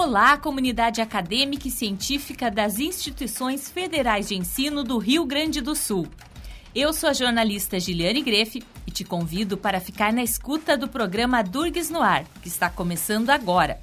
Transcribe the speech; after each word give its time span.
Olá, 0.00 0.36
comunidade 0.36 1.00
acadêmica 1.00 1.66
e 1.66 1.72
científica 1.72 2.48
das 2.52 2.78
instituições 2.78 3.68
federais 3.68 4.28
de 4.28 4.36
ensino 4.36 4.84
do 4.84 4.96
Rio 4.96 5.26
Grande 5.26 5.60
do 5.60 5.74
Sul. 5.74 6.06
Eu 6.72 6.92
sou 6.92 7.10
a 7.10 7.12
jornalista 7.12 7.80
Giliane 7.80 8.22
Grefe 8.22 8.62
e 8.86 8.92
te 8.92 9.02
convido 9.02 9.58
para 9.58 9.80
ficar 9.80 10.12
na 10.12 10.22
escuta 10.22 10.76
do 10.76 10.86
programa 10.86 11.42
Durgues 11.42 11.90
no 11.90 12.00
Ar, 12.00 12.24
que 12.40 12.46
está 12.46 12.70
começando 12.70 13.30
agora. 13.30 13.80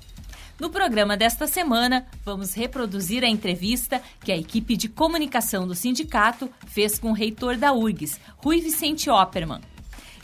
No 0.58 0.70
programa 0.70 1.18
desta 1.18 1.48
semana, 1.48 2.08
vamos 2.24 2.54
reproduzir 2.54 3.22
a 3.26 3.28
entrevista 3.28 4.02
que 4.24 4.32
a 4.32 4.38
equipe 4.38 4.78
de 4.78 4.88
comunicação 4.88 5.68
do 5.68 5.76
sindicato 5.76 6.50
fez 6.66 6.98
com 6.98 7.10
o 7.10 7.14
reitor 7.14 7.58
da 7.58 7.74
URGS, 7.74 8.22
Rui 8.38 8.62
Vicente 8.62 9.10
Opperman. 9.10 9.60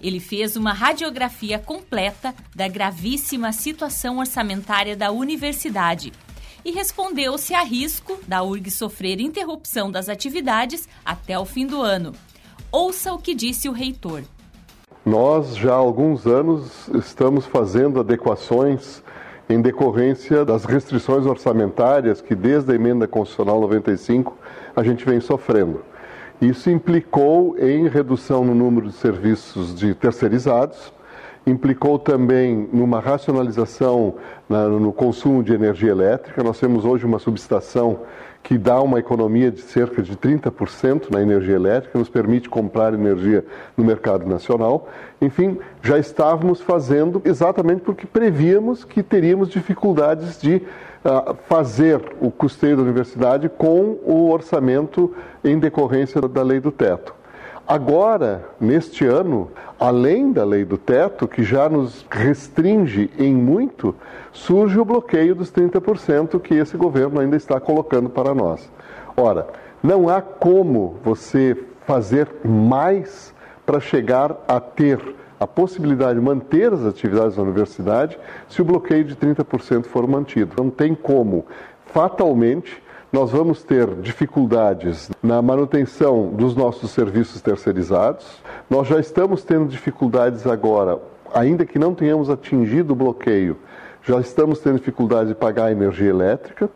Ele 0.02 0.20
fez 0.20 0.56
uma 0.56 0.74
radiografia 0.74 1.60
completa 1.60 2.34
da 2.56 2.68
gravíssima 2.68 3.54
situação 3.54 4.18
orçamentária 4.18 4.96
da 4.96 5.12
universidade 5.12 6.12
e 6.66 6.72
respondeu 6.72 7.38
se 7.38 7.54
há 7.54 7.62
risco 7.62 8.20
da 8.28 8.44
URG 8.44 8.72
sofrer 8.72 9.20
interrupção 9.20 9.92
das 9.92 10.10
atividades 10.10 10.88
até 11.06 11.38
o 11.38 11.46
fim 11.46 11.66
do 11.66 11.82
ano. 11.82 12.14
Ouça 12.72 13.14
o 13.14 13.18
que 13.18 13.36
disse 13.36 13.68
o 13.68 13.72
reitor. 13.72 14.24
Nós 15.06 15.56
já 15.56 15.74
há 15.74 15.78
alguns 15.78 16.26
anos 16.28 16.88
estamos 16.94 17.46
fazendo 17.46 18.00
adequações 18.00 19.04
em 19.50 19.62
decorrência 19.62 20.46
das 20.46 20.64
restrições 20.64 21.26
orçamentárias 21.26 22.22
que 22.22 22.36
desde 22.36 22.72
a 22.72 22.76
emenda 22.76 23.08
constitucional 23.08 23.60
95 23.60 24.38
a 24.76 24.84
gente 24.84 25.04
vem 25.04 25.20
sofrendo. 25.20 25.84
Isso 26.42 26.72
implicou 26.72 27.56
em 27.60 27.88
redução 27.88 28.44
no 28.44 28.56
número 28.56 28.88
de 28.88 28.96
serviços 28.96 29.76
de 29.76 29.94
terceirizados, 29.94 30.92
implicou 31.46 32.00
também 32.00 32.68
numa 32.74 33.00
racionalização 33.00 34.16
na, 34.50 34.68
no 34.68 34.92
consumo 34.92 35.44
de 35.44 35.54
energia 35.54 35.92
elétrica. 35.92 36.44
Nós 36.44 36.60
temos 36.60 36.84
hoje 36.84 37.06
uma 37.06 37.20
subestação 37.20 38.00
que 38.42 38.58
dá 38.58 38.82
uma 38.82 38.98
economia 38.98 39.52
de 39.52 39.62
cerca 39.62 40.02
de 40.02 40.18
30% 40.18 41.12
na 41.12 41.22
energia 41.22 41.54
elétrica, 41.54 42.00
nos 42.00 42.10
permite 42.10 42.50
comprar 42.50 42.92
energia 42.92 43.46
no 43.78 43.84
mercado 43.84 44.28
nacional. 44.28 44.90
Enfim, 45.22 45.60
já 45.84 46.00
estávamos 46.00 46.60
fazendo 46.60 47.22
exatamente 47.24 47.82
porque 47.82 48.08
prevíamos 48.08 48.84
que 48.84 49.04
teríamos 49.04 49.48
dificuldades 49.50 50.42
de 50.42 50.60
fazer 51.48 52.02
o 52.22 52.30
custeio 52.30 52.78
da 52.78 52.84
universidade 52.84 53.50
com 53.50 53.98
o 54.06 54.30
orçamento 54.30 55.14
em 55.44 55.58
decorrência 55.58 56.22
da 56.22 56.44
lei 56.44 56.60
do 56.60 56.72
teto. 56.72 57.16
Agora, 57.68 58.44
neste 58.60 59.06
ano, 59.06 59.50
além 59.80 60.32
da 60.32 60.44
lei 60.44 60.66
do 60.66 60.78
teto, 60.78 61.28
que 61.28 61.42
já 61.42 61.70
nos 61.70 62.06
restringe 62.12 63.10
em 63.18 63.34
muito, 63.34 63.96
surge 64.32 64.78
o 64.80 64.86
bloqueio 64.86 65.34
dos 65.34 65.52
30% 65.52 66.40
que 66.40 66.56
esse 66.56 66.76
governo 66.76 67.20
ainda 67.20 67.38
está 67.38 67.60
colocando 67.60 68.10
para 68.10 68.36
nós. 68.36 68.70
Ora, 69.16 69.48
não 69.82 70.10
há 70.10 70.22
como 70.22 70.98
você 71.04 71.58
fazer 71.88 72.28
mais 72.44 73.34
para 73.66 73.80
chegar 73.80 74.36
a 74.48 74.60
ter 74.60 75.00
a 75.42 75.48
possibilidade 75.48 76.20
de 76.20 76.24
manter 76.24 76.72
as 76.72 76.86
atividades 76.86 77.36
da 77.36 77.42
universidade 77.42 78.16
se 78.48 78.62
o 78.62 78.66
bloqueio 78.66 79.04
de 79.04 79.16
30% 79.16 79.86
for 79.86 80.08
mantido. 80.08 80.54
Não 80.56 80.70
tem 80.70 80.94
como, 80.94 81.48
fatalmente, 81.88 82.80
nós 83.12 83.32
vamos 83.32 83.64
ter 83.64 83.88
dificuldades 83.96 85.10
na 85.22 85.42
manutenção 85.42 86.28
dos 86.28 86.56
nossos 86.56 86.92
serviços 86.92 87.42
terceirizados. 87.42 88.40
Nós 88.70 88.88
já 88.88 89.00
estamos 89.00 89.44
tendo 89.44 89.68
dificuldades 89.68 90.46
agora, 90.46 91.00
ainda 91.34 91.66
que 91.66 91.80
não 91.80 91.96
tenhamos 91.96 92.30
atingido 92.30 92.94
o 92.94 92.96
bloqueio, 92.96 93.58
já 94.04 94.20
estamos 94.20 94.60
tendo 94.60 94.78
dificuldade 94.78 95.30
de 95.30 95.36
pagar 95.36 95.66
a 95.66 95.72
energia 95.72 96.12
elétrica, 96.12 96.70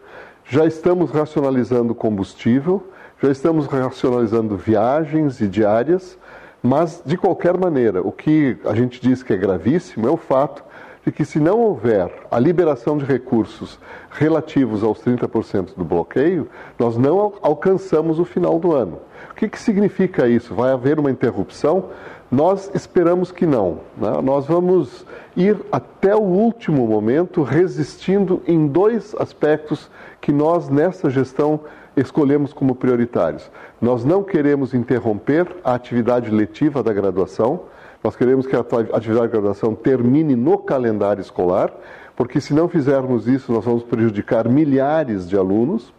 já 0.44 0.66
estamos 0.66 1.12
racionalizando 1.12 1.94
combustível, 1.94 2.84
já 3.22 3.30
estamos 3.30 3.68
racionalizando 3.68 4.58
viagens 4.58 5.40
e 5.40 5.48
diárias. 5.48 6.18
Mas, 6.66 7.00
de 7.06 7.16
qualquer 7.16 7.56
maneira, 7.56 8.02
o 8.02 8.12
que 8.12 8.58
a 8.66 8.74
gente 8.74 9.00
diz 9.00 9.22
que 9.22 9.32
é 9.32 9.38
gravíssimo 9.38 10.08
é 10.08 10.10
o 10.10 10.18
fato 10.18 10.64
de 11.06 11.12
que, 11.12 11.24
se 11.24 11.40
não 11.40 11.60
houver 11.60 12.12
a 12.32 12.40
liberação 12.40 12.98
de 12.98 13.06
recursos 13.06 13.80
relativos 14.10 14.84
aos 14.84 15.00
30% 15.00 15.76
do 15.76 15.86
bloqueio, 15.86 16.50
nós 16.80 16.98
não 16.98 17.34
alcançamos 17.44 18.18
o 18.18 18.26
final 18.26 18.58
do 18.58 18.74
ano. 18.74 19.00
O 19.30 19.36
que, 19.36 19.48
que 19.48 19.60
significa 19.60 20.28
isso? 20.28 20.56
Vai 20.56 20.72
haver 20.72 20.98
uma 20.98 21.12
interrupção? 21.12 21.90
Nós 22.32 22.72
esperamos 22.74 23.32
que 23.32 23.46
não. 23.46 23.82
Né? 23.96 24.20
Nós 24.24 24.48
vamos 24.48 25.06
ir 25.38 25.58
até 25.72 26.16
o 26.16 26.24
último 26.24 26.88
momento 26.88 27.44
resistindo 27.44 28.42
em 28.48 28.66
dois 28.66 29.14
aspectos 29.20 29.88
que 30.20 30.32
nós, 30.32 30.68
nessa 30.68 31.12
gestão, 31.12 31.60
escolhemos 31.96 32.54
como 32.54 32.76
prioritários. 32.76 33.50
Nós 33.82 34.04
não 34.04 34.24
queremos 34.24 34.74
interromper 34.74 35.48
a 35.64 35.74
atividade 35.74 36.30
letiva 36.30 36.84
da 36.84 36.94
graduação, 36.94 37.62
nós 38.06 38.16
queremos 38.16 38.46
que 38.46 38.56
a 38.56 38.60
atividade 38.60 39.28
de 39.28 39.32
graduação 39.32 39.74
termine 39.74 40.36
no 40.36 40.60
calendário 40.60 41.22
escolar, 41.22 41.74
porque 42.16 42.40
se 42.40 42.54
não 42.54 42.70
fizermos 42.70 43.28
isso, 43.28 43.52
nós 43.52 43.66
vamos 43.66 43.82
prejudicar 43.82 44.48
milhares 44.48 45.28
de 45.28 45.36
alunos. 45.36 45.92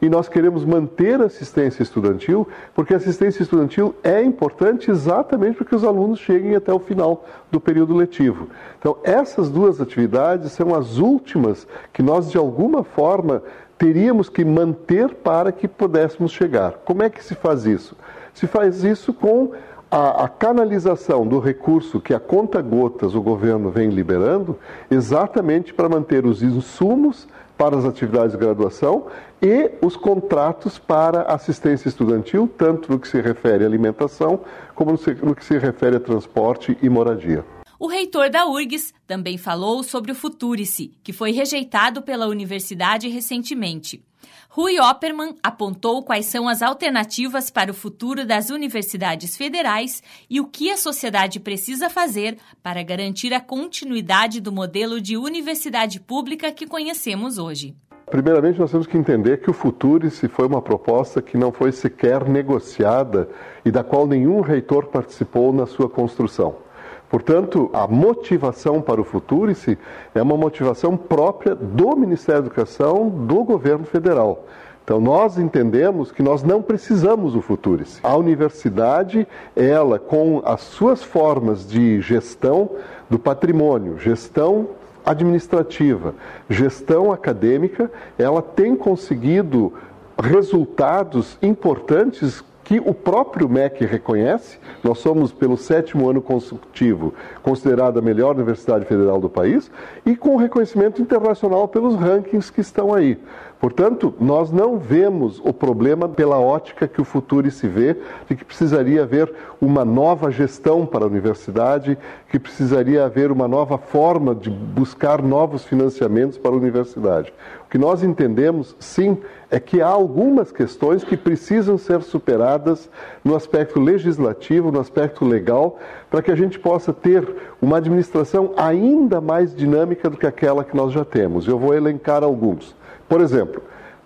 E 0.00 0.08
nós 0.08 0.28
queremos 0.28 0.64
manter 0.64 1.20
a 1.20 1.24
assistência 1.24 1.82
estudantil, 1.82 2.46
porque 2.72 2.94
a 2.94 2.98
assistência 2.98 3.42
estudantil 3.42 3.92
é 4.04 4.22
importante 4.22 4.88
exatamente 4.88 5.56
para 5.56 5.66
que 5.66 5.74
os 5.74 5.82
alunos 5.82 6.20
cheguem 6.20 6.54
até 6.54 6.72
o 6.72 6.78
final 6.78 7.24
do 7.50 7.58
período 7.58 7.96
letivo. 7.96 8.46
Então, 8.78 8.96
essas 9.02 9.50
duas 9.50 9.80
atividades 9.80 10.52
são 10.52 10.72
as 10.72 10.98
últimas 10.98 11.66
que 11.92 12.00
nós, 12.00 12.30
de 12.30 12.38
alguma 12.38 12.84
forma, 12.84 13.42
teríamos 13.78 14.28
que 14.28 14.44
manter 14.44 15.14
para 15.14 15.52
que 15.52 15.68
pudéssemos 15.68 16.32
chegar. 16.32 16.80
Como 16.84 17.02
é 17.02 17.08
que 17.08 17.24
se 17.24 17.34
faz 17.34 17.64
isso? 17.64 17.96
Se 18.34 18.46
faz 18.46 18.82
isso 18.82 19.14
com 19.14 19.52
a, 19.90 20.24
a, 20.24 20.28
canalização 20.28 21.26
do 21.26 21.38
recurso 21.38 22.00
que 22.00 22.12
a 22.12 22.20
conta 22.20 22.60
gotas 22.60 23.14
o 23.14 23.22
governo 23.22 23.70
vem 23.70 23.88
liberando, 23.88 24.58
exatamente 24.90 25.72
para 25.72 25.88
manter 25.88 26.26
os 26.26 26.42
insumos 26.42 27.26
para 27.56 27.76
as 27.76 27.84
atividades 27.84 28.32
de 28.32 28.38
graduação 28.38 29.06
e 29.42 29.70
os 29.82 29.96
contratos 29.96 30.78
para 30.78 31.22
assistência 31.22 31.88
estudantil, 31.88 32.48
tanto 32.56 32.92
no 32.92 33.00
que 33.00 33.08
se 33.08 33.20
refere 33.20 33.64
à 33.64 33.66
alimentação, 33.66 34.40
como 34.74 34.92
no 35.22 35.34
que 35.34 35.44
se 35.44 35.58
refere 35.58 35.96
a 35.96 36.00
transporte 36.00 36.78
e 36.80 36.88
moradia. 36.88 37.44
O 37.80 37.86
reitor 37.86 38.28
da 38.28 38.44
URGS 38.44 38.92
também 39.06 39.38
falou 39.38 39.84
sobre 39.84 40.10
o 40.10 40.14
Futurice, 40.14 40.90
que 41.00 41.12
foi 41.12 41.30
rejeitado 41.30 42.02
pela 42.02 42.26
universidade 42.26 43.06
recentemente. 43.08 44.02
Rui 44.48 44.80
Opperman 44.80 45.36
apontou 45.40 46.02
quais 46.02 46.26
são 46.26 46.48
as 46.48 46.60
alternativas 46.60 47.50
para 47.50 47.70
o 47.70 47.74
futuro 47.74 48.26
das 48.26 48.50
universidades 48.50 49.36
federais 49.36 50.02
e 50.28 50.40
o 50.40 50.46
que 50.46 50.72
a 50.72 50.76
sociedade 50.76 51.38
precisa 51.38 51.88
fazer 51.88 52.36
para 52.64 52.82
garantir 52.82 53.32
a 53.32 53.40
continuidade 53.40 54.40
do 54.40 54.50
modelo 54.50 55.00
de 55.00 55.16
universidade 55.16 56.00
pública 56.00 56.50
que 56.50 56.66
conhecemos 56.66 57.38
hoje. 57.38 57.76
Primeiramente, 58.10 58.58
nós 58.58 58.72
temos 58.72 58.88
que 58.88 58.98
entender 58.98 59.40
que 59.40 59.50
o 59.50 59.54
Futurice 59.54 60.26
foi 60.26 60.48
uma 60.48 60.62
proposta 60.62 61.22
que 61.22 61.36
não 61.36 61.52
foi 61.52 61.70
sequer 61.70 62.28
negociada 62.28 63.28
e 63.64 63.70
da 63.70 63.84
qual 63.84 64.04
nenhum 64.04 64.40
reitor 64.40 64.86
participou 64.86 65.52
na 65.52 65.66
sua 65.66 65.88
construção. 65.88 66.66
Portanto, 67.10 67.70
a 67.72 67.86
motivação 67.86 68.82
para 68.82 69.00
o 69.00 69.04
Futurice 69.04 69.78
é 70.14 70.20
uma 70.20 70.36
motivação 70.36 70.96
própria 70.96 71.54
do 71.54 71.96
Ministério 71.96 72.42
da 72.42 72.46
Educação, 72.48 73.08
do 73.08 73.44
governo 73.44 73.84
federal. 73.84 74.44
Então, 74.84 75.00
nós 75.00 75.38
entendemos 75.38 76.10
que 76.10 76.22
nós 76.22 76.42
não 76.42 76.62
precisamos 76.62 77.34
do 77.34 77.42
Futurice. 77.42 78.00
A 78.02 78.16
universidade, 78.16 79.26
ela, 79.54 79.98
com 79.98 80.40
as 80.44 80.62
suas 80.62 81.02
formas 81.02 81.68
de 81.68 82.00
gestão 82.00 82.70
do 83.08 83.18
patrimônio, 83.18 83.98
gestão 83.98 84.68
administrativa, 85.04 86.14
gestão 86.48 87.12
acadêmica, 87.12 87.90
ela 88.18 88.42
tem 88.42 88.76
conseguido 88.76 89.72
resultados 90.18 91.38
importantes 91.40 92.42
que 92.68 92.78
o 92.78 92.92
próprio 92.92 93.48
MEC 93.48 93.86
reconhece. 93.86 94.58
Nós 94.84 94.98
somos, 94.98 95.32
pelo 95.32 95.56
sétimo 95.56 96.10
ano 96.10 96.20
consecutivo, 96.20 97.14
considerada 97.42 97.98
a 97.98 98.02
melhor 98.02 98.34
universidade 98.34 98.84
federal 98.84 99.18
do 99.18 99.30
país 99.30 99.70
e 100.04 100.14
com 100.14 100.36
reconhecimento 100.36 101.00
internacional 101.00 101.66
pelos 101.66 101.96
rankings 101.96 102.52
que 102.52 102.60
estão 102.60 102.92
aí. 102.92 103.18
Portanto, 103.60 104.14
nós 104.20 104.52
não 104.52 104.78
vemos 104.78 105.40
o 105.44 105.52
problema 105.52 106.08
pela 106.08 106.38
ótica 106.38 106.86
que 106.86 107.00
o 107.00 107.04
futuro 107.04 107.50
se 107.50 107.66
vê, 107.66 107.96
de 108.28 108.36
que 108.36 108.44
precisaria 108.44 109.02
haver 109.02 109.32
uma 109.60 109.84
nova 109.84 110.30
gestão 110.30 110.86
para 110.86 111.04
a 111.04 111.08
universidade, 111.08 111.98
que 112.30 112.38
precisaria 112.38 113.04
haver 113.04 113.32
uma 113.32 113.48
nova 113.48 113.76
forma 113.76 114.32
de 114.32 114.48
buscar 114.48 115.20
novos 115.20 115.64
financiamentos 115.64 116.38
para 116.38 116.52
a 116.52 116.56
universidade. 116.56 117.32
O 117.66 117.70
que 117.70 117.78
nós 117.78 118.04
entendemos, 118.04 118.76
sim, 118.78 119.18
é 119.50 119.58
que 119.58 119.82
há 119.82 119.88
algumas 119.88 120.52
questões 120.52 121.02
que 121.02 121.16
precisam 121.16 121.76
ser 121.76 122.02
superadas 122.02 122.88
no 123.24 123.34
aspecto 123.34 123.80
legislativo, 123.80 124.70
no 124.70 124.78
aspecto 124.78 125.24
legal, 125.24 125.78
para 126.08 126.22
que 126.22 126.30
a 126.30 126.36
gente 126.36 126.60
possa 126.60 126.92
ter 126.92 127.28
uma 127.60 127.78
administração 127.78 128.52
ainda 128.56 129.20
mais 129.20 129.54
dinâmica 129.54 130.08
do 130.08 130.16
que 130.16 130.26
aquela 130.26 130.62
que 130.62 130.76
nós 130.76 130.92
já 130.92 131.04
temos. 131.04 131.48
Eu 131.48 131.58
vou 131.58 131.74
elencar 131.74 132.22
alguns. 132.22 132.77
Por 133.08 133.20
exemplo, 133.20 133.62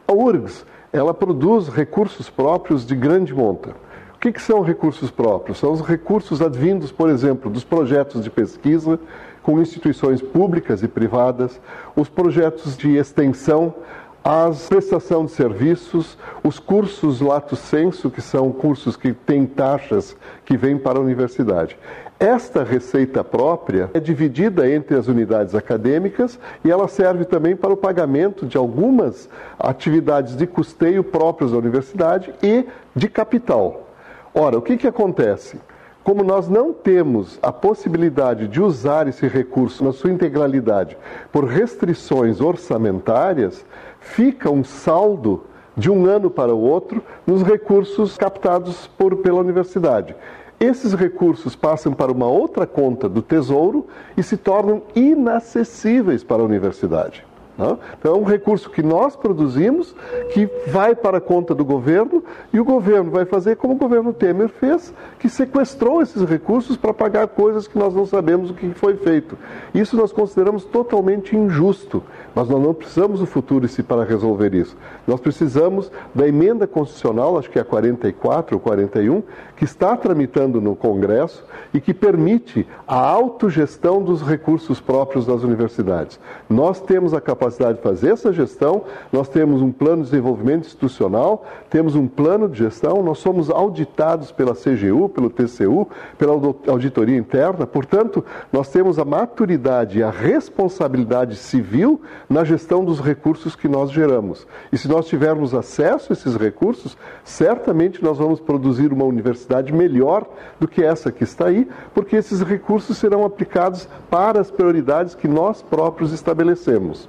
a 0.06 0.12
URGS, 0.12 0.64
ela 0.92 1.12
produz 1.12 1.68
recursos 1.68 2.28
próprios 2.30 2.86
de 2.86 2.94
grande 2.94 3.34
monta. 3.34 3.70
O 4.14 4.18
que, 4.18 4.32
que 4.32 4.40
são 4.40 4.62
recursos 4.62 5.10
próprios? 5.10 5.58
São 5.58 5.72
os 5.72 5.80
recursos 5.80 6.40
advindos, 6.40 6.92
por 6.92 7.10
exemplo, 7.10 7.50
dos 7.50 7.64
projetos 7.64 8.22
de 8.22 8.30
pesquisa 8.30 9.00
com 9.42 9.60
instituições 9.60 10.22
públicas 10.22 10.82
e 10.82 10.88
privadas, 10.88 11.60
os 11.96 12.08
projetos 12.08 12.76
de 12.76 12.96
extensão, 12.96 13.74
a 14.22 14.48
prestação 14.68 15.24
de 15.24 15.32
serviços, 15.32 16.16
os 16.44 16.60
cursos 16.60 17.20
lato 17.20 17.56
sensu, 17.56 18.08
que 18.08 18.20
são 18.20 18.52
cursos 18.52 18.96
que 18.96 19.12
têm 19.12 19.44
taxas 19.44 20.16
que 20.44 20.56
vêm 20.56 20.78
para 20.78 20.98
a 20.98 21.02
universidade. 21.02 21.76
Esta 22.22 22.62
receita 22.62 23.24
própria 23.24 23.90
é 23.92 23.98
dividida 23.98 24.70
entre 24.70 24.96
as 24.96 25.08
unidades 25.08 25.56
acadêmicas 25.56 26.38
e 26.64 26.70
ela 26.70 26.86
serve 26.86 27.24
também 27.24 27.56
para 27.56 27.72
o 27.72 27.76
pagamento 27.76 28.46
de 28.46 28.56
algumas 28.56 29.28
atividades 29.58 30.36
de 30.36 30.46
custeio 30.46 31.02
próprias 31.02 31.50
da 31.50 31.58
universidade 31.58 32.32
e 32.40 32.64
de 32.94 33.08
capital. 33.08 33.88
Ora, 34.32 34.56
o 34.56 34.62
que, 34.62 34.76
que 34.76 34.86
acontece? 34.86 35.58
Como 36.04 36.22
nós 36.22 36.48
não 36.48 36.72
temos 36.72 37.40
a 37.42 37.52
possibilidade 37.52 38.46
de 38.46 38.62
usar 38.62 39.08
esse 39.08 39.26
recurso 39.26 39.82
na 39.82 39.90
sua 39.90 40.12
integralidade 40.12 40.96
por 41.32 41.44
restrições 41.44 42.40
orçamentárias, 42.40 43.66
fica 43.98 44.48
um 44.48 44.62
saldo 44.62 45.42
de 45.76 45.90
um 45.90 46.06
ano 46.06 46.30
para 46.30 46.54
o 46.54 46.60
outro 46.60 47.02
nos 47.26 47.42
recursos 47.42 48.16
captados 48.16 48.86
por, 48.96 49.16
pela 49.16 49.40
universidade. 49.40 50.14
Esses 50.60 50.94
recursos 50.94 51.56
passam 51.56 51.92
para 51.92 52.12
uma 52.12 52.26
outra 52.26 52.66
conta 52.66 53.08
do 53.08 53.20
Tesouro 53.20 53.86
e 54.16 54.22
se 54.22 54.36
tornam 54.36 54.82
inacessíveis 54.94 56.22
para 56.22 56.42
a 56.42 56.44
universidade. 56.44 57.24
Então, 57.54 57.78
é 58.14 58.18
um 58.18 58.24
recurso 58.24 58.70
que 58.70 58.82
nós 58.82 59.14
produzimos, 59.14 59.94
que 60.32 60.48
vai 60.68 60.94
para 60.94 61.18
a 61.18 61.20
conta 61.20 61.54
do 61.54 61.64
governo, 61.64 62.24
e 62.52 62.58
o 62.58 62.64
governo 62.64 63.10
vai 63.10 63.24
fazer 63.24 63.56
como 63.56 63.74
o 63.74 63.76
governo 63.76 64.12
Temer 64.12 64.48
fez, 64.48 64.92
que 65.18 65.28
sequestrou 65.28 66.00
esses 66.00 66.22
recursos 66.24 66.76
para 66.76 66.94
pagar 66.94 67.28
coisas 67.28 67.68
que 67.68 67.78
nós 67.78 67.94
não 67.94 68.06
sabemos 68.06 68.50
o 68.50 68.54
que 68.54 68.70
foi 68.70 68.96
feito. 68.96 69.36
Isso 69.74 69.96
nós 69.96 70.12
consideramos 70.12 70.64
totalmente 70.64 71.36
injusto, 71.36 72.02
mas 72.34 72.48
nós 72.48 72.62
não 72.62 72.72
precisamos 72.72 73.20
do 73.20 73.26
Futurice 73.26 73.82
para 73.82 74.04
resolver 74.04 74.54
isso. 74.54 74.76
Nós 75.06 75.20
precisamos 75.20 75.90
da 76.14 76.26
emenda 76.26 76.66
constitucional, 76.66 77.38
acho 77.38 77.50
que 77.50 77.58
é 77.58 77.62
a 77.62 77.64
44 77.64 78.56
ou 78.56 78.60
41, 78.60 79.22
que 79.56 79.64
está 79.64 79.96
tramitando 79.96 80.60
no 80.60 80.74
Congresso 80.74 81.44
e 81.72 81.80
que 81.80 81.92
permite 81.92 82.66
a 82.86 82.96
autogestão 82.98 84.02
dos 84.02 84.22
recursos 84.22 84.80
próprios 84.80 85.26
das 85.26 85.42
universidades. 85.42 86.18
Nós 86.48 86.80
temos 86.80 87.14
a 87.14 87.20
capacidade 87.20 87.41
de 87.48 87.80
fazer 87.80 88.10
essa 88.10 88.32
gestão, 88.32 88.82
nós 89.12 89.28
temos 89.28 89.60
um 89.60 89.72
plano 89.72 90.02
de 90.02 90.10
desenvolvimento 90.10 90.66
institucional, 90.66 91.44
temos 91.68 91.94
um 91.94 92.06
plano 92.06 92.48
de 92.48 92.58
gestão, 92.58 93.02
nós 93.02 93.18
somos 93.18 93.50
auditados 93.50 94.30
pela 94.30 94.54
CGU, 94.54 95.08
pelo 95.08 95.28
TCU, 95.28 95.88
pela 96.16 96.34
auditoria 96.68 97.16
interna, 97.16 97.66
portanto, 97.66 98.24
nós 98.52 98.68
temos 98.68 98.98
a 98.98 99.04
maturidade 99.04 99.98
e 99.98 100.02
a 100.02 100.10
responsabilidade 100.10 101.36
civil 101.36 102.00
na 102.28 102.44
gestão 102.44 102.84
dos 102.84 103.00
recursos 103.00 103.56
que 103.56 103.68
nós 103.68 103.90
geramos. 103.90 104.46
E 104.72 104.78
se 104.78 104.88
nós 104.88 105.06
tivermos 105.06 105.54
acesso 105.54 106.12
a 106.12 106.14
esses 106.14 106.36
recursos, 106.36 106.96
certamente 107.24 108.02
nós 108.02 108.18
vamos 108.18 108.40
produzir 108.40 108.92
uma 108.92 109.04
universidade 109.04 109.72
melhor 109.72 110.26
do 110.60 110.68
que 110.68 110.82
essa 110.82 111.10
que 111.10 111.24
está 111.24 111.46
aí, 111.46 111.68
porque 111.94 112.16
esses 112.16 112.40
recursos 112.40 112.96
serão 112.98 113.24
aplicados 113.24 113.88
para 114.10 114.40
as 114.40 114.50
prioridades 114.50 115.14
que 115.14 115.28
nós 115.28 115.62
próprios 115.62 116.12
estabelecemos. 116.12 117.08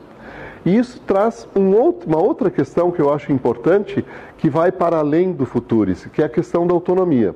E 0.66 0.78
isso 0.78 1.00
traz 1.02 1.48
um 1.56 1.76
outro, 1.76 2.08
uma 2.08 2.22
outra 2.22 2.50
questão 2.50 2.92
que 2.92 3.02
eu 3.02 3.14
acho 3.14 3.32
importante, 3.32 4.04
que 4.38 4.50
vai 4.50 4.72
para 4.72 4.98
além 4.98 5.32
do 5.32 5.46
Futurice, 5.46 6.10
que 6.10 6.22
é 6.22 6.26
a 6.26 6.30
questão 6.30 6.66
da 6.66 6.74
autonomia. 6.74 7.36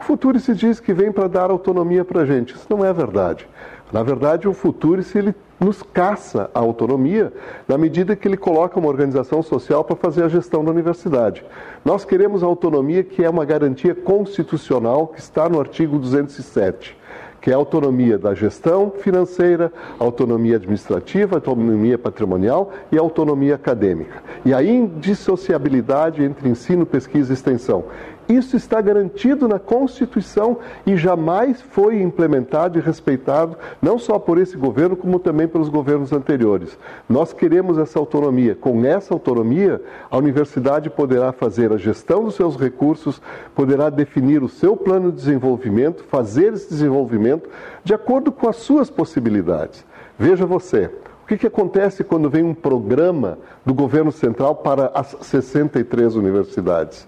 O 0.00 0.04
Futurice 0.04 0.54
diz 0.54 0.78
que 0.78 0.94
vem 0.94 1.10
para 1.10 1.26
dar 1.26 1.50
autonomia 1.50 2.04
para 2.04 2.22
a 2.22 2.26
gente. 2.26 2.54
Isso 2.54 2.66
não 2.70 2.84
é 2.84 2.92
verdade. 2.92 3.48
Na 3.92 4.02
verdade, 4.02 4.46
o 4.46 4.52
Futurice 4.52 5.16
ele 5.18 5.34
nos 5.58 5.82
caça 5.82 6.48
a 6.54 6.60
autonomia 6.60 7.32
na 7.66 7.76
medida 7.76 8.14
que 8.14 8.28
ele 8.28 8.36
coloca 8.36 8.78
uma 8.78 8.88
organização 8.88 9.42
social 9.42 9.82
para 9.82 9.96
fazer 9.96 10.22
a 10.22 10.28
gestão 10.28 10.64
da 10.64 10.70
universidade. 10.70 11.44
Nós 11.84 12.04
queremos 12.04 12.44
a 12.44 12.46
autonomia 12.46 13.02
que 13.02 13.24
é 13.24 13.30
uma 13.30 13.44
garantia 13.44 13.94
constitucional 13.94 15.08
que 15.08 15.18
está 15.18 15.48
no 15.48 15.58
artigo 15.58 15.98
207 15.98 16.96
que 17.40 17.50
é 17.50 17.54
a 17.54 17.56
autonomia 17.56 18.18
da 18.18 18.34
gestão 18.34 18.92
financeira, 18.98 19.72
autonomia 19.98 20.56
administrativa, 20.56 21.36
autonomia 21.36 21.98
patrimonial 21.98 22.72
e 22.90 22.98
autonomia 22.98 23.54
acadêmica. 23.54 24.22
E 24.44 24.52
a 24.52 24.62
indissociabilidade 24.62 26.22
entre 26.22 26.48
ensino, 26.48 26.84
pesquisa 26.84 27.32
e 27.32 27.34
extensão. 27.34 27.84
Isso 28.28 28.56
está 28.56 28.78
garantido 28.80 29.48
na 29.48 29.58
Constituição 29.58 30.58
e 30.86 30.98
jamais 30.98 31.62
foi 31.62 32.02
implementado 32.02 32.78
e 32.78 32.82
respeitado, 32.82 33.56
não 33.80 33.98
só 33.98 34.18
por 34.18 34.36
esse 34.36 34.54
governo, 34.54 34.94
como 34.94 35.18
também 35.18 35.48
pelos 35.48 35.70
governos 35.70 36.12
anteriores. 36.12 36.76
Nós 37.08 37.32
queremos 37.32 37.78
essa 37.78 37.98
autonomia. 37.98 38.54
Com 38.54 38.84
essa 38.84 39.14
autonomia, 39.14 39.80
a 40.10 40.18
universidade 40.18 40.90
poderá 40.90 41.32
fazer 41.32 41.72
a 41.72 41.78
gestão 41.78 42.24
dos 42.24 42.34
seus 42.34 42.56
recursos, 42.56 43.22
poderá 43.54 43.88
definir 43.88 44.42
o 44.42 44.48
seu 44.48 44.76
plano 44.76 45.10
de 45.10 45.16
desenvolvimento, 45.16 46.04
fazer 46.04 46.52
esse 46.52 46.68
desenvolvimento 46.68 47.48
de 47.82 47.94
acordo 47.94 48.30
com 48.30 48.46
as 48.46 48.56
suas 48.56 48.90
possibilidades. 48.90 49.86
Veja 50.18 50.44
você, 50.44 50.90
o 51.22 51.26
que, 51.26 51.38
que, 51.38 51.46
acontece 51.46 52.04
quando 52.04 52.28
vem 52.28 52.42
um 52.42 52.54
programa 52.54 53.38
do 53.64 53.72
governo 53.72 54.12
central 54.12 54.56
para 54.56 54.90
as 54.94 55.16
63 55.22 56.14
universidades? 56.14 57.06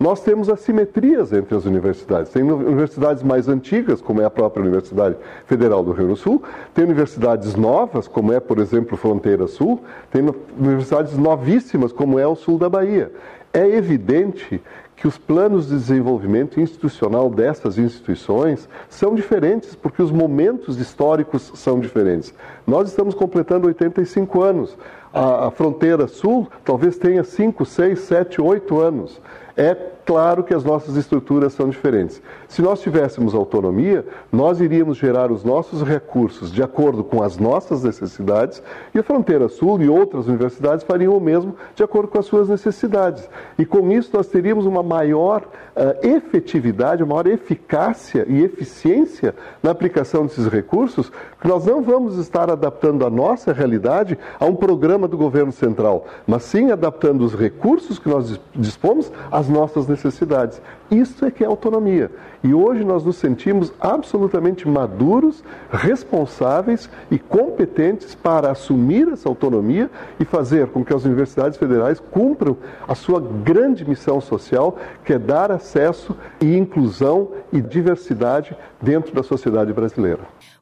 Nós 0.00 0.22
temos 0.22 0.48
assimetrias 0.48 1.30
entre 1.30 1.54
as 1.54 1.66
universidades. 1.66 2.32
Tem 2.32 2.42
universidades 2.42 3.22
mais 3.22 3.48
antigas, 3.48 4.00
como 4.00 4.22
é 4.22 4.24
a 4.24 4.30
própria 4.30 4.62
Universidade 4.62 5.14
Federal 5.44 5.84
do 5.84 5.90
Rio 5.90 6.06
Grande 6.06 6.14
do 6.14 6.16
Sul, 6.16 6.42
tem 6.72 6.86
universidades 6.86 7.54
novas, 7.54 8.08
como 8.08 8.32
é, 8.32 8.40
por 8.40 8.58
exemplo, 8.58 8.96
Fronteira 8.96 9.46
Sul, 9.46 9.82
tem 10.10 10.24
universidades 10.58 11.18
novíssimas, 11.18 11.92
como 11.92 12.18
é 12.18 12.26
o 12.26 12.34
sul 12.34 12.58
da 12.58 12.70
Bahia. 12.70 13.12
É 13.52 13.66
evidente 13.66 14.62
que 15.00 15.08
os 15.08 15.16
planos 15.16 15.68
de 15.68 15.74
desenvolvimento 15.74 16.60
institucional 16.60 17.30
dessas 17.30 17.78
instituições 17.78 18.68
são 18.88 19.14
diferentes, 19.14 19.74
porque 19.74 20.02
os 20.02 20.10
momentos 20.10 20.78
históricos 20.78 21.52
são 21.54 21.80
diferentes. 21.80 22.34
Nós 22.66 22.88
estamos 22.88 23.14
completando 23.14 23.66
85 23.66 24.42
anos. 24.42 24.76
A, 25.12 25.46
a 25.46 25.50
fronteira 25.50 26.06
sul 26.06 26.48
talvez 26.64 26.98
tenha 26.98 27.24
5, 27.24 27.64
6, 27.64 27.98
7, 27.98 28.40
8 28.42 28.78
anos. 28.78 29.20
É 29.56 29.74
claro 30.10 30.42
que 30.42 30.52
as 30.52 30.64
nossas 30.64 30.96
estruturas 30.96 31.52
são 31.52 31.68
diferentes. 31.68 32.20
Se 32.48 32.60
nós 32.60 32.80
tivéssemos 32.80 33.32
autonomia, 33.32 34.04
nós 34.32 34.60
iríamos 34.60 34.98
gerar 34.98 35.30
os 35.30 35.44
nossos 35.44 35.82
recursos 35.82 36.50
de 36.50 36.64
acordo 36.64 37.04
com 37.04 37.22
as 37.22 37.36
nossas 37.36 37.84
necessidades 37.84 38.60
e 38.92 38.98
a 38.98 39.04
Fronteira 39.04 39.48
Sul 39.48 39.80
e 39.80 39.88
outras 39.88 40.26
universidades 40.26 40.84
fariam 40.84 41.16
o 41.16 41.20
mesmo 41.20 41.54
de 41.76 41.84
acordo 41.84 42.08
com 42.08 42.18
as 42.18 42.26
suas 42.26 42.48
necessidades. 42.48 43.30
E 43.56 43.64
com 43.64 43.88
isso 43.92 44.10
nós 44.12 44.26
teríamos 44.26 44.66
uma 44.66 44.82
maior 44.82 45.42
uh, 45.76 46.04
efetividade, 46.04 47.04
uma 47.04 47.14
maior 47.14 47.28
eficácia 47.28 48.26
e 48.28 48.42
eficiência 48.42 49.32
na 49.62 49.70
aplicação 49.70 50.26
desses 50.26 50.48
recursos, 50.48 51.12
porque 51.30 51.46
nós 51.46 51.64
não 51.64 51.82
vamos 51.82 52.16
estar 52.18 52.50
adaptando 52.50 53.06
a 53.06 53.10
nossa 53.10 53.52
realidade 53.52 54.18
a 54.40 54.44
um 54.44 54.56
programa 54.56 55.06
do 55.06 55.16
governo 55.16 55.52
central, 55.52 56.06
mas 56.26 56.42
sim 56.42 56.72
adaptando 56.72 57.24
os 57.24 57.32
recursos 57.32 57.96
que 57.96 58.08
nós 58.08 58.40
dispomos 58.56 59.12
às 59.30 59.48
nossas 59.48 59.86
necessidades. 60.04 60.60
Isso 60.90 61.24
é 61.24 61.30
que 61.30 61.44
é 61.44 61.46
autonomia. 61.46 62.10
E 62.42 62.54
hoje 62.54 62.84
nós 62.84 63.04
nos 63.04 63.16
sentimos 63.16 63.72
absolutamente 63.78 64.66
maduros, 64.66 65.44
responsáveis 65.70 66.88
e 67.10 67.18
competentes 67.18 68.14
para 68.14 68.50
assumir 68.50 69.08
essa 69.08 69.28
autonomia 69.28 69.90
e 70.18 70.24
fazer 70.24 70.68
com 70.68 70.84
que 70.84 70.94
as 70.94 71.04
universidades 71.04 71.58
federais 71.58 72.00
cumpram 72.00 72.56
a 72.88 72.94
sua 72.94 73.20
grande 73.20 73.88
missão 73.88 74.20
social, 74.20 74.78
que 75.04 75.12
é 75.12 75.18
dar 75.18 75.52
acesso 75.52 76.16
e 76.40 76.56
inclusão 76.56 77.28
e 77.52 77.60
diversidade 77.60 78.56
dentro 78.80 79.14
da 79.14 79.22
sociedade 79.22 79.72
brasileira. 79.72 80.20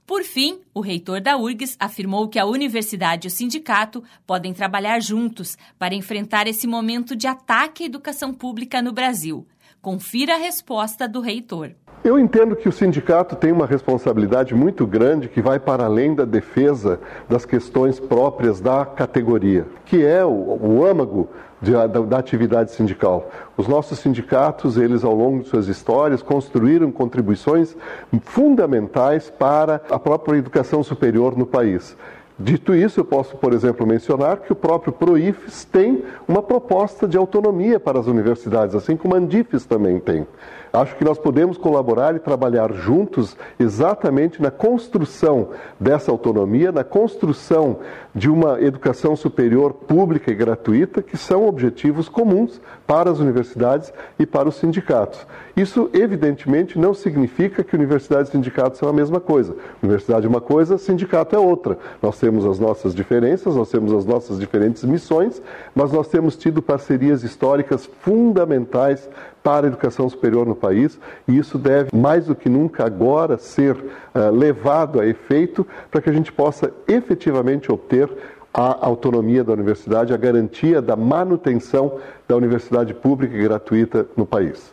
Por 0.09 0.23
fim, 0.23 0.61
o 0.73 0.81
reitor 0.81 1.21
da 1.21 1.37
URGS 1.37 1.77
afirmou 1.79 2.29
que 2.29 2.39
a 2.39 2.47
universidade 2.47 3.27
e 3.27 3.29
o 3.29 3.31
sindicato 3.31 4.03
podem 4.27 4.55
trabalhar 4.55 5.03
juntos 5.03 5.59
para 5.79 5.95
enfrentar 5.95 6.47
esse 6.47 6.67
momento 6.67 7.15
de 7.15 7.27
ataque 7.27 7.83
à 7.83 7.87
educação 7.87 8.33
pública 8.33 8.81
no 8.81 8.91
Brasil. 8.91 9.47
Confira 9.83 10.37
a 10.37 10.39
resposta 10.39 11.07
do 11.07 11.21
reitor. 11.21 11.73
Eu 12.03 12.19
entendo 12.19 12.57
que 12.57 12.71
o 12.71 12.73
sindicato 12.73 13.37
tem 13.37 13.53
uma 13.53 13.67
responsabilidade 13.67 14.55
muito 14.55 14.87
grande 14.87 15.29
que 15.29 15.43
vai 15.43 15.61
para 15.61 15.85
além 15.85 16.15
da 16.15 16.25
defesa 16.25 16.99
das 17.29 17.45
questões 17.45 18.01
próprias 18.01 18.63
da 18.63 18.87
categoria, 18.87 19.67
que 19.85 20.03
é 20.03 20.25
o, 20.25 20.31
o 20.31 20.87
âmago 20.87 21.29
da, 21.61 21.87
da, 21.87 22.19
atividade 22.19 22.73
sindical. 22.73 23.31
Os 23.57 23.67
nossos 23.67 23.99
sindicatos, 23.99 24.77
eles 24.77 25.05
ao 25.05 25.15
longo 25.15 25.43
de 25.43 25.49
suas 25.49 25.69
histórias, 25.69 26.23
construíram 26.23 26.91
contribuições 26.91 27.77
fundamentais 28.23 29.31
para 29.31 29.81
a 29.91 29.99
própria 29.99 30.39
educação 30.39 30.83
superior 30.83 31.37
no 31.37 31.47
país. 31.47 31.97
Dito 32.41 32.73
isso, 32.73 33.01
eu 33.01 33.05
posso, 33.05 33.37
por 33.37 33.53
exemplo, 33.53 33.85
mencionar 33.85 34.37
que 34.37 34.53
o 34.53 34.57
próprio 34.57 34.93
Proifes 34.93 35.65
tem 35.65 36.05
uma 36.29 36.41
proposta 36.41 37.09
de 37.09 37.17
autonomia 37.17 37.81
para 37.81 37.99
as 37.99 38.07
universidades, 38.07 38.77
assim 38.77 38.97
como 38.97 39.17
a 39.17 39.19
Andifes 39.19 39.67
também 39.67 39.99
tem. 39.99 40.25
Acho 40.73 40.97
que 40.97 41.05
nós 41.05 41.19
podemos 41.19 41.57
colaborar 41.57 42.15
e 42.15 42.19
trabalhar 42.19 42.73
juntos 42.73 43.37
exatamente 43.59 44.41
na 44.41 44.51
construção 44.51 45.49
dessa 45.79 46.11
autonomia, 46.11 46.71
na 46.71 46.85
construção 46.85 47.79
de 48.15 48.29
uma 48.29 48.61
educação 48.61 49.15
superior 49.15 49.73
pública 49.73 50.31
e 50.31 50.35
gratuita, 50.35 51.03
que 51.03 51.17
são 51.17 51.47
objetivos 51.47 52.09
comuns 52.09 52.61
para 52.87 53.11
as 53.11 53.19
universidades 53.19 53.93
e 54.19 54.27
para 54.27 54.49
os 54.49 54.57
sindicatos. 54.57 55.27
Isso, 55.57 55.91
evidentemente, 55.93 56.79
não 56.79 56.95
significa 56.95 57.65
que 57.65 57.75
universidade 57.75 58.29
e 58.29 58.33
sindicato 58.33 58.77
são 58.77 58.89
a 58.89 58.93
mesma 58.93 59.21
coisa. 59.21 59.57
Universidade 59.83 60.27
é 60.27 60.29
uma 60.29 60.41
coisa, 60.41 60.79
sindicato 60.79 61.35
é 61.35 61.39
outra. 61.39 61.79
Nós 62.03 62.19
temos 62.19 62.45
as 62.45 62.59
nossas 62.59 62.95
diferenças, 62.95 63.57
nós 63.57 63.71
temos 63.71 63.93
as 63.93 64.05
nossas 64.05 64.39
diferentes 64.39 64.85
missões, 64.85 65.41
mas 65.75 65.93
nós 65.93 66.09
temos 66.09 66.37
tido 66.37 66.63
parcerias 66.63 67.23
históricas 67.23 67.89
fundamentais 68.01 69.09
para 69.49 69.67
a 69.67 69.69
educação 69.69 70.07
superior 70.11 70.47
no 70.47 70.55
país 70.55 71.01
e 71.27 71.39
isso 71.39 71.57
deve, 71.57 71.89
mais 71.97 72.27
do 72.27 72.35
que 72.35 72.51
nunca, 72.51 72.85
agora 72.85 73.39
ser 73.39 73.75
uh, 73.77 74.31
levado 74.31 75.01
a 75.01 75.07
efeito 75.07 75.67
para 75.91 76.03
que 76.03 76.11
a 76.11 76.13
gente 76.13 76.31
possa 76.31 76.71
efetivamente 76.87 77.73
obter 77.73 78.11
a 78.53 78.85
autonomia 78.85 79.43
da 79.43 79.55
universidade, 79.55 80.13
a 80.13 80.19
garantia 80.19 80.83
da 80.83 80.95
manutenção 80.97 81.99
da 82.29 82.37
universidade 82.37 82.93
pública 82.93 83.35
e 83.35 83.43
gratuita 83.43 84.07
no 84.15 84.27
país. 84.27 84.71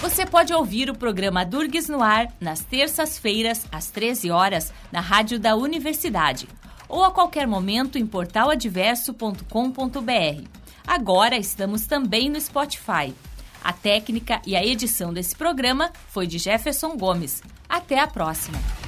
Você 0.00 0.24
pode 0.24 0.54
ouvir 0.54 0.88
o 0.88 0.96
programa 0.96 1.44
Durgues 1.44 1.90
no 1.90 2.02
Ar 2.02 2.28
nas 2.40 2.60
terças-feiras, 2.60 3.66
às 3.70 3.90
13 3.90 4.30
horas, 4.30 4.72
na 4.90 5.00
Rádio 5.00 5.38
da 5.38 5.54
Universidade 5.54 6.48
ou 6.92 7.02
a 7.02 7.10
qualquer 7.10 7.48
momento 7.48 7.98
em 7.98 8.06
portaladverso.com.br. 8.06 10.48
Agora 10.86 11.38
estamos 11.38 11.86
também 11.86 12.28
no 12.28 12.38
Spotify. 12.38 13.14
A 13.64 13.72
técnica 13.72 14.42
e 14.46 14.54
a 14.54 14.64
edição 14.64 15.12
desse 15.12 15.34
programa 15.34 15.90
foi 16.08 16.26
de 16.26 16.38
Jefferson 16.38 16.96
Gomes. 16.96 17.42
Até 17.66 17.98
a 17.98 18.06
próxima! 18.06 18.81